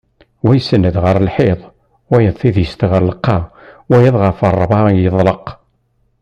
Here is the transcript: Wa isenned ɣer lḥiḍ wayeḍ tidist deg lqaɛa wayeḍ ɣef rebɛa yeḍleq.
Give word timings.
Wa 0.45 0.51
isenned 0.59 0.95
ɣer 1.03 1.15
lḥiḍ 1.27 1.59
wayeḍ 2.09 2.35
tidist 2.39 2.79
deg 2.81 2.91
lqaɛa 3.09 3.47
wayeḍ 3.89 4.15
ɣef 4.23 4.39
rebɛa 4.59 4.87
yeḍleq. 4.93 5.45